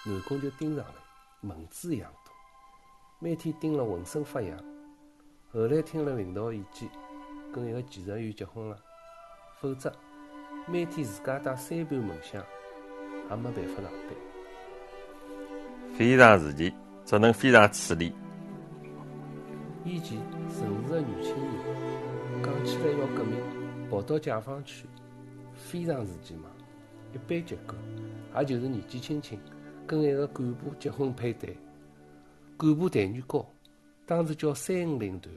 [0.04, 0.94] 南宫就盯上了，
[1.42, 2.32] 蚊子一样多，
[3.18, 4.58] 每天盯了浑身发痒。
[5.52, 6.88] 后来听了领导意见。
[7.52, 8.76] 跟一个技术员结婚了，
[9.60, 9.90] 否则
[10.66, 12.44] 每天自家带三盘蚊香，
[13.30, 14.14] 也没办法上班。
[15.96, 16.74] 非常时期，
[17.06, 18.12] 只能非常处理。
[19.84, 20.18] 以前
[20.50, 23.40] 城市的女青年讲起来要革命，
[23.88, 24.86] 跑到解放区，
[25.54, 26.50] 非常时期嘛，
[27.16, 27.74] 一般结构
[28.36, 29.40] 也就是年纪轻轻
[29.86, 31.56] 跟一个干部结婚配对，
[32.58, 33.50] 干部待遇高，
[34.04, 35.34] 当时叫三五零团。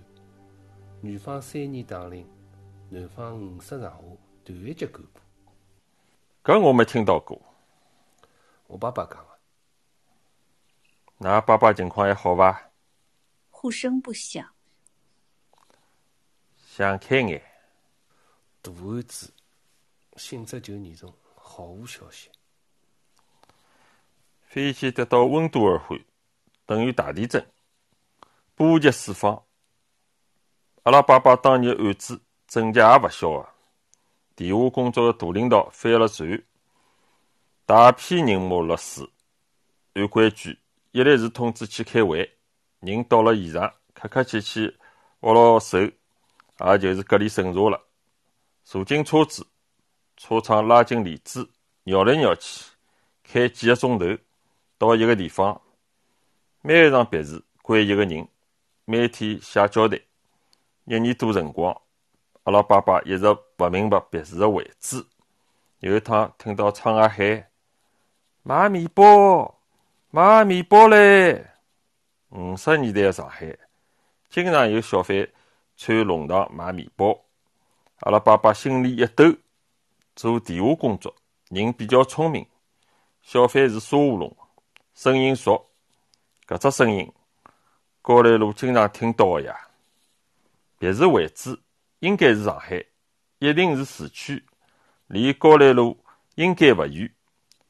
[1.00, 2.28] 女方三年当领，
[2.89, 3.94] 男方五十上下，
[4.44, 5.22] 团一级干部。
[6.44, 7.42] 搿我没听到过。
[8.68, 9.26] 我爸爸讲
[11.20, 11.30] 的。
[11.30, 12.72] 㑚爸爸情况还好伐？
[13.50, 14.46] 呼声不响。
[16.58, 17.42] 想开眼。
[18.62, 19.32] 大案子，
[20.18, 21.13] 性质就严重，
[21.60, 22.30] 毫无消息。
[24.48, 26.00] 飞机得到温度而欢，
[26.65, 27.45] 等于大地震，
[28.56, 29.43] 波及四方。
[30.84, 33.50] 阿拉爸爸当年案子阵脚也勿小个，
[34.38, 36.41] 地下工作的大领导翻了船，
[37.65, 39.06] 大批人马落水。
[39.95, 40.58] 按规矩，
[40.91, 42.38] 一立时通知去开会，
[42.80, 44.78] 人到了现场，客客气气
[45.19, 47.84] 握牢手，也就是隔离审查了。
[48.63, 49.45] 坐进车子，
[50.19, 51.49] 车窗拉进帘子，
[51.86, 52.65] 绕来绕去，
[53.23, 54.05] 开几个钟头，
[54.77, 55.62] 到一个地方，
[56.62, 58.27] 每一场别墅关一个人，
[58.84, 59.97] 每天写交代。
[60.84, 61.73] 一年多辰光，
[62.43, 65.05] 阿拉爸爸一直勿明白别墅的位置。
[65.79, 67.47] 有一趟听到窗外喊
[68.43, 69.58] ：“买面包，
[70.12, 71.47] 买面包嘞！”
[72.32, 73.58] 五十年代的上海，
[74.29, 75.29] 经常有小贩
[75.77, 77.17] 穿弄堂买面包。
[78.01, 79.23] 阿拉爸爸心里一抖，
[80.19, 81.15] 做地下工作，
[81.47, 82.45] 人比较聪明。
[83.21, 84.36] 小贩是沙乌龙，
[84.93, 85.65] 声音熟。
[86.45, 87.10] 搿只声音，
[88.01, 89.55] 高兰路经常听到的呀。
[90.77, 91.58] 别墅位置
[91.99, 92.84] 应该是上海，
[93.38, 94.43] 一定是市区，
[95.08, 95.97] 离高兰路
[96.36, 97.10] 应该勿远，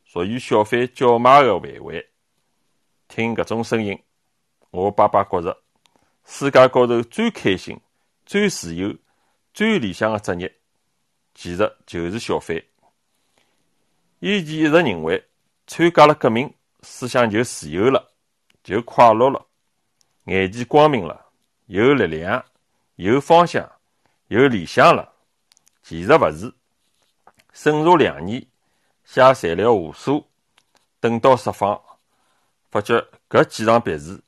[0.04, 2.04] 属于小贩叫卖的范围。
[3.08, 3.96] 听搿种声音，
[4.72, 5.56] 我爸爸觉着
[6.26, 7.80] 世界高头最开心、
[8.26, 8.96] 最自由、
[9.54, 10.59] 最理想的职业，
[11.40, 12.62] 其实就是小贩。
[14.20, 15.24] 以前一直认为，
[15.68, 18.12] 参加了革命，思想就自由了，
[18.62, 19.46] 就快乐了，
[20.26, 21.28] 眼前光明了，
[21.68, 22.44] 有力量。
[22.98, 23.72] 有方向，
[24.28, 25.14] 有理想了。
[25.82, 26.54] 其实勿是，
[27.54, 28.46] 审查两年，
[29.06, 30.28] 写材料无数，
[31.00, 31.82] 等到释放，
[32.70, 34.20] 发觉搿几幢别墅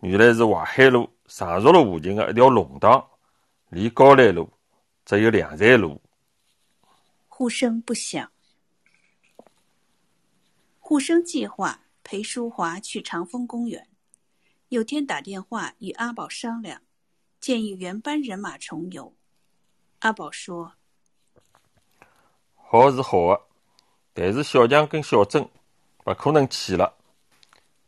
[0.00, 3.02] 原来是淮海路常熟路附近的一条弄堂，
[3.70, 4.52] 离高兰路
[5.06, 5.98] 只有两站路。
[7.34, 8.30] 护生不响，
[10.78, 13.88] 护生计划陪淑华去长风公园。
[14.68, 16.82] 有天打电话与阿宝商量。
[17.40, 19.16] 建议原班人马重游，
[20.00, 20.74] 阿宝说
[22.54, 23.42] ：“好是好的，
[24.12, 25.48] 但是小强跟小珍
[26.04, 26.94] 不可能去了，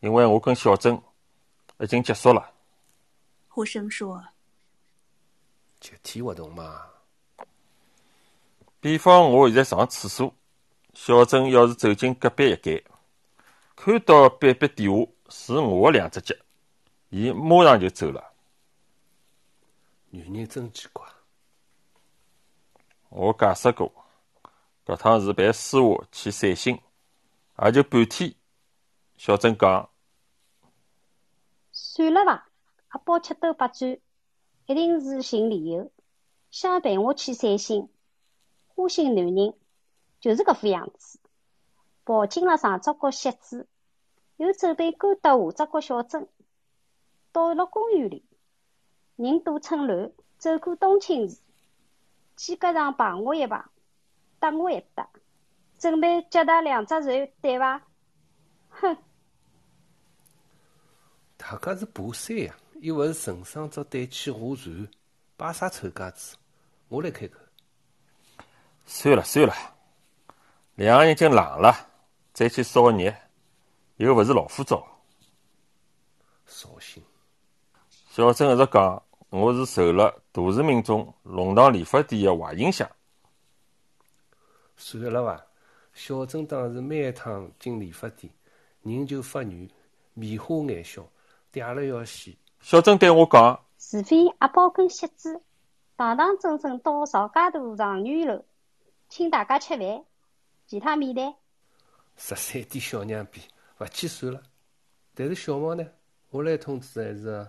[0.00, 0.98] 因为我跟小珍
[1.80, 2.50] 已经结束了。”
[3.46, 4.24] 呼声说
[5.80, 6.80] ：“集体活动嘛，
[8.84, 10.34] 比方我现在上厕所，
[10.92, 12.84] 小珍要是走进隔壁一间，
[13.74, 16.34] 看到壁壁底下是我的两只脚，
[17.08, 18.22] 伊马上就走了。
[20.10, 21.02] 女人真奇怪。
[23.08, 23.90] 我解释过，
[24.84, 26.78] 搿趟是陪师傅去散心，
[27.64, 28.34] 也就半天。
[29.16, 29.88] 小珍讲
[31.72, 32.48] ：“算了伐，
[32.88, 33.98] 阿宝七兜八转，
[34.66, 35.90] 一定是寻理由，
[36.50, 37.88] 想陪我去散心。
[38.74, 39.54] 花心男人
[40.20, 41.18] 就是搿副样子，
[42.04, 43.68] 抱紧了上只角蝎子，
[44.36, 46.28] 又准备勾搭下只角小珍。
[47.32, 48.24] 到了公园里，
[49.16, 51.38] 人多趁乱，走过冬青树。”
[52.36, 53.64] 肩胛上碰我一碰，
[54.40, 55.08] 搭我一搭，
[55.78, 57.80] 准备脚踏两只船，对伐？
[58.70, 58.96] 哼！
[61.36, 64.88] 大家是爬山呀，又勿是乘上只对去划船，
[65.36, 66.36] 摆啥臭架子？
[66.88, 67.38] 我来开口。
[68.86, 69.54] 算了算了，
[70.74, 71.74] 两个人已经冷了，
[72.32, 73.14] 再去烧热，
[73.96, 74.86] 又勿是老虎灶。
[76.46, 77.02] 扫兴。
[78.10, 79.02] 小郑一直讲。
[79.30, 82.88] 我是受了大市民中龙堂理发店的坏影响。
[84.76, 85.44] 算了伐，
[85.92, 88.32] 小郑当时每一趟进理发店，
[88.82, 89.68] 人就发软，
[90.12, 91.04] 面花眼笑，
[91.52, 92.32] 嗲了要死。
[92.60, 95.42] 小郑对我讲：“除非阿宝跟蝎子
[95.96, 98.44] 堂堂正正到曹家渡状元楼，
[99.14, 100.04] 请大家吃饭，
[100.66, 101.32] 其他免谈。”
[102.18, 103.40] 十三点小娘逼，
[103.78, 104.42] 勿去算了。
[105.14, 105.86] 但是小毛呢？
[106.30, 107.48] 我来通知还是？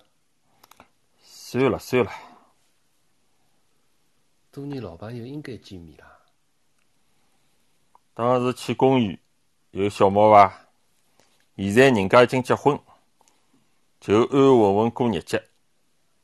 [1.23, 2.11] 算了算了，
[4.51, 6.05] 多年老朋友应该见面啦。
[8.13, 9.19] 当时去公园
[9.71, 10.67] 有小毛伐？
[11.57, 12.79] 现在人家已经结婚，
[13.99, 15.43] 就安安稳稳过日节，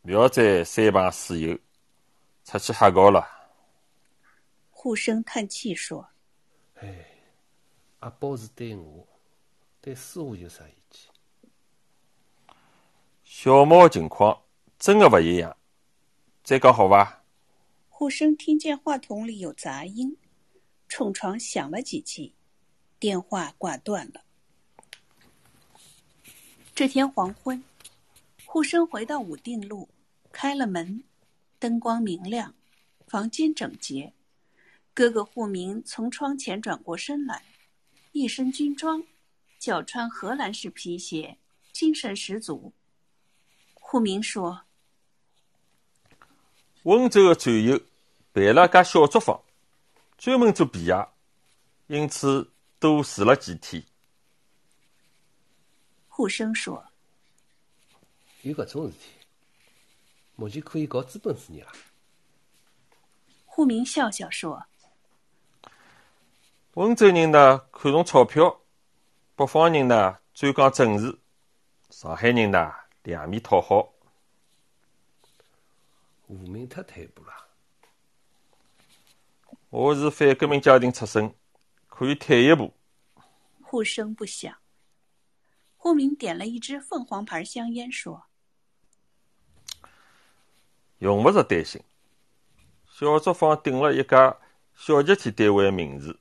[0.04, 1.58] 勿要再三朋四友
[2.44, 3.41] 出去瞎搞了。
[4.84, 6.10] 护生叹气说
[6.82, 7.06] ：“哎，
[8.00, 9.08] 阿宝是对我，
[9.80, 11.08] 对师傅有啥意见？
[13.24, 14.42] 小毛情况。”
[14.80, 15.56] 真的不一样，
[16.44, 17.24] 再讲好吧。
[17.90, 20.18] 护生听见话筒里有杂音，
[20.88, 22.34] 冲床响了几记，
[22.98, 24.24] 电话挂断了。
[26.74, 27.64] 这天黄昏，
[28.48, 29.88] 护生回到武定路，
[30.32, 31.04] 开了门，
[31.60, 32.56] 灯光明亮，
[33.06, 34.12] 房间整洁。
[34.94, 37.44] 哥哥护明从窗前转过身来，
[38.12, 39.02] 一身军装，
[39.58, 41.38] 脚穿荷兰式皮鞋，
[41.72, 42.74] 精神十足。
[43.74, 44.64] 护明说。
[46.84, 47.80] 温州的战友
[48.34, 49.42] 办了家小作坊，
[50.18, 51.08] 专门做皮鞋，
[51.88, 53.84] 因此多住了几天。
[56.10, 56.84] 护生说
[58.44, 59.06] ：“有搿种事体，
[60.36, 61.72] 目前可以搞资本主义了。”
[63.46, 64.66] 护明笑笑说
[66.76, 68.62] ：“温州人呢看重钞票，
[69.36, 71.20] 北方人呢专讲正事，
[71.90, 72.72] 上海人呢
[73.04, 73.92] 两面讨好。”
[76.28, 77.34] 无名太退步了。
[79.70, 81.36] 我是反革命家庭出身，
[81.88, 82.74] 可以退一步。
[83.62, 84.56] 呼声不响。
[85.76, 88.24] 护明点了一支凤凰牌香烟，说
[91.00, 91.84] ：“用不着担心。
[92.90, 94.38] 小作坊顶了一家
[94.74, 96.18] 小集体单位的名字，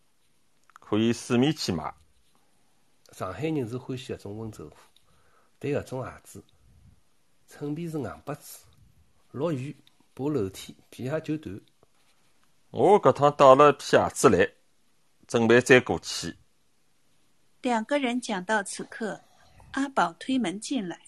[0.91, 1.95] 可以四面去买。
[3.13, 4.77] 上海人是欢喜搿种温州货，
[5.61, 6.45] 但搿种鞋子，
[7.47, 8.65] 衬皮是硬巴子，
[9.31, 9.77] 落雨。
[10.13, 11.59] 爬楼梯，皮鞋就断。
[12.73, 14.53] 我搿趟带了一批鞋子来，
[15.29, 16.37] 准备再过去。
[17.63, 19.21] 两个人讲到此刻，
[19.71, 21.01] 阿宝推门进来，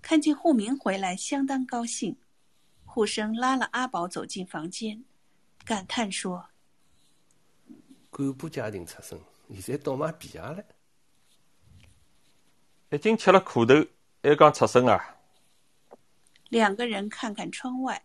[0.00, 2.16] 看见户明回来，相当高兴。
[2.84, 5.04] 护生拉了阿宝走进房间，
[5.64, 6.48] 感叹说
[8.10, 9.18] ：“干部家庭出身，
[9.60, 10.64] 现在倒卖皮鞋了。
[12.90, 13.74] 已经吃了苦头，
[14.22, 15.16] 还讲出身啊？”
[16.50, 18.04] 两个人看看窗外。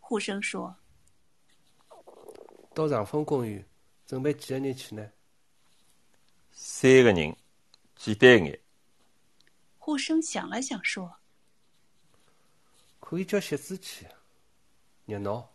[0.00, 0.76] 护生说
[2.74, 3.64] ：“到长风公园，
[4.06, 5.08] 准备几个人去呢？
[6.52, 7.36] 三个人，
[7.94, 8.60] 简单眼。”
[9.78, 11.16] 护生想了想说
[12.98, 14.06] ：“可以叫雪子去，
[15.04, 15.48] 热闹。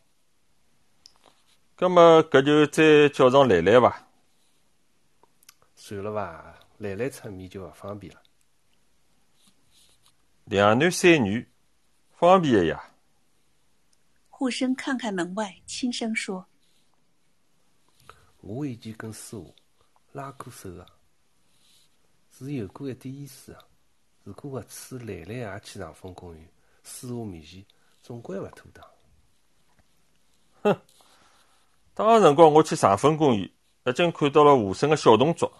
[1.83, 4.07] 那么，搿就再叫上兰兰伐？
[5.75, 8.21] 算了伐，兰兰出面就勿方便了。
[10.45, 11.49] 两男三女，
[12.11, 12.93] 方便的呀。”
[14.29, 16.45] 护生看看门外，轻声说
[18.41, 19.55] ：“我以前跟师傅
[20.11, 20.85] 拉过手了，
[22.37, 23.65] 是有过一点意思的。
[24.23, 26.47] 如果搿次兰兰也去长风公园，
[26.83, 27.65] 师傅面前
[28.03, 28.87] 总归勿妥当。”
[31.95, 33.49] 哼，当个辰光我去长风公园，
[33.85, 35.51] 已经看到了吴生个小动作。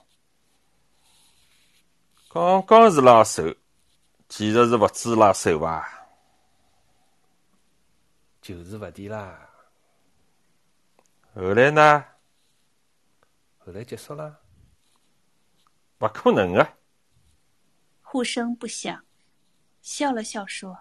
[2.29, 3.43] 刚刚是拉手，
[4.29, 6.07] 其实是勿止拉手伐？
[8.41, 9.49] 就是勿提啦。
[11.35, 12.05] 后来呢？
[13.59, 14.39] 后来结束了。
[15.99, 16.73] 勿可能啊！
[18.01, 19.05] 呼声不响，
[19.81, 20.75] 笑了笑说：“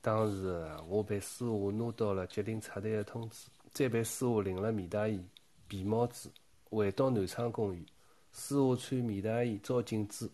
[0.00, 5.20] 当时我被师傅拿到了吉林插队的通知，再被师傅领了棉大衣、
[5.66, 6.32] 皮帽子，
[6.70, 7.84] 回到南昌公园。
[8.32, 10.30] 师傅穿棉大衣照镜子，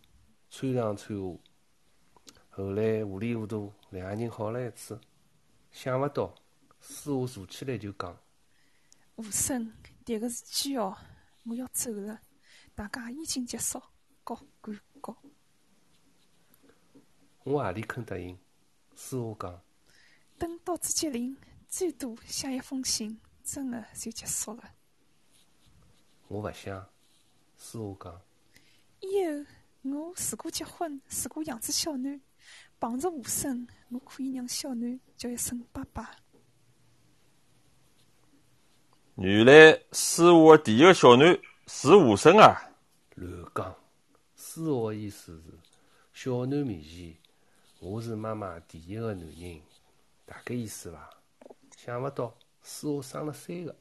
[0.51, 1.39] 穿上穿下。
[2.51, 5.01] 后来糊里糊涂，两个人好了一次。
[5.73, 6.35] 想勿到，
[6.83, 8.15] 师傅坐起来就讲
[9.17, 9.73] ：“武生，
[10.05, 10.95] 迭个是机哦，
[11.45, 12.21] 我要走了。
[12.75, 13.81] 大家已经结束，
[14.23, 15.17] 告赶告。”
[17.45, 18.37] 我何里肯答应？
[18.95, 19.59] 师傅讲
[20.39, 21.35] ：“等到子吉林，
[21.69, 23.19] 最多写一封信，
[23.53, 24.63] 真的就结束了。”
[26.29, 26.87] 我勿想。
[27.59, 28.21] 师傅讲
[29.01, 29.45] ：“以后
[29.83, 32.21] 我如果结婚，如果养只小囡，
[32.79, 36.11] 碰着吴生，我可以让小囡叫一声爸爸。”
[39.17, 42.57] 原来师傅的第一个小囡是吴生啊！
[43.17, 43.77] 乱讲！
[44.35, 45.39] 师傅的意思
[46.15, 47.15] 是，小囡面前，
[47.81, 49.61] 我是妈妈第一个男人，
[50.25, 51.11] 大概意思伐？
[51.77, 53.75] 想勿到师傅生了三个。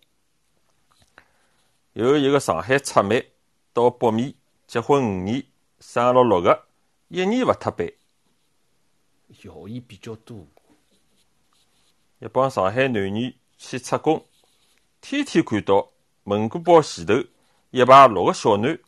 [1.93, 3.31] 有一个上海出妹
[3.73, 4.33] 到北面
[4.67, 5.43] 结婚五年，
[5.79, 6.67] 生了六个，
[7.09, 7.91] 一年勿脱班。
[9.43, 10.47] 谣言比较多。
[12.19, 14.25] 一帮上海男女去出工，
[15.01, 15.89] 天天看到
[16.23, 17.13] 蒙古包前头
[17.71, 18.79] 一排六个小囡，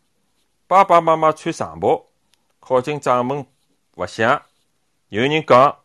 [0.67, 2.07] 爸爸妈妈穿长袍，
[2.59, 3.45] 靠近帐门
[3.95, 4.43] 勿响。
[5.09, 5.79] 有人讲，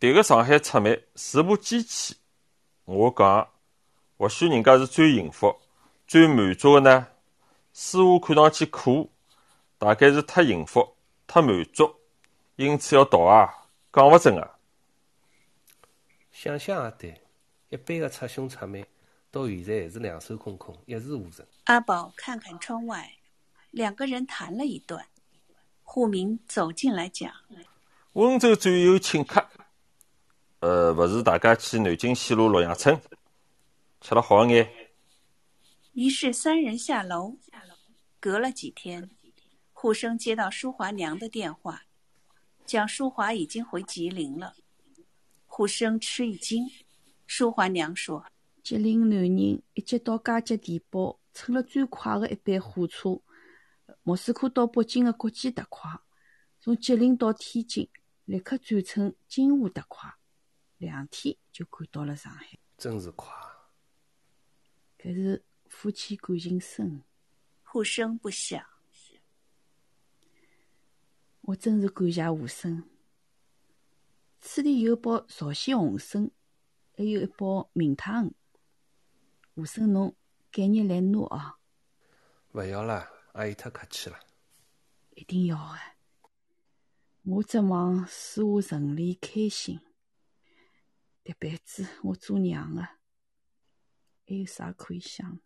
[0.00, 2.16] 迭个上海出妹是部机器。
[2.86, 3.48] 我讲，
[4.16, 5.54] 或许人家是最幸福、
[6.06, 7.08] 最满足的呢。
[7.72, 9.10] 似乎看上去苦，
[9.76, 10.94] 大概是太幸福、
[11.26, 11.94] 太满足，
[12.54, 13.52] 因此要逃啊！
[13.92, 14.56] 讲勿准啊！
[16.30, 17.20] 想想也对，
[17.70, 18.86] 一般的出兄出妹，
[19.30, 21.44] 到现在还是两手空空，一事无成。
[21.64, 23.12] 阿宝看看窗外，
[23.72, 25.04] 两个人谈了一段。
[25.82, 27.32] 户明走进来讲
[28.14, 29.44] ：“温州最有请客，
[30.66, 33.00] 呃，勿是大家去南京西路洛阳村
[34.00, 34.68] 吃了好眼。”
[35.94, 37.36] 于是三人下楼。
[38.18, 39.08] 隔了几天，
[39.72, 41.82] 护生接到淑华娘的电话，
[42.64, 44.54] 讲淑华已经回吉林了。
[45.46, 46.66] 护生吃一惊，
[47.28, 48.26] 淑华娘说
[48.64, 53.20] ：“吉林男人一接到加急电报，乘了最快的一班火车，
[54.02, 55.88] 莫斯科到北京的国际特快，
[56.58, 57.88] 从吉林到天津，
[58.24, 60.10] 立刻转乘京沪特快，
[60.78, 62.58] 两天就赶到了上海。
[62.76, 63.32] 真是快！
[64.98, 67.02] 搿是夫妻感情深。”
[67.68, 68.64] 互生不想，
[71.42, 72.88] 我真是感谢吴生。
[74.40, 76.30] 此地有包朝鲜红参，
[76.96, 78.32] 还有一包明太鱼。
[79.54, 80.16] 吴生，侬
[80.50, 81.56] 改日来拿哦。
[82.52, 84.18] 勿要啦，阿姨太客气了。
[85.10, 85.78] 一定要的。
[87.24, 89.80] 我只望师傅顺利开心。
[91.26, 92.82] 迭辈子我做娘的，
[94.28, 95.40] 还有啥可以想？